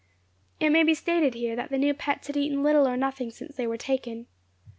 It 0.59 0.71
may 0.71 0.81
be 0.81 0.95
stated 0.95 1.35
here, 1.35 1.55
that 1.55 1.69
the 1.69 1.77
new 1.77 1.93
pets 1.93 2.25
had 2.25 2.35
eaten 2.35 2.63
little 2.63 2.87
or 2.87 2.97
nothing 2.97 3.29
since 3.29 3.55
they 3.55 3.67
were 3.67 3.77
taken. 3.77 4.25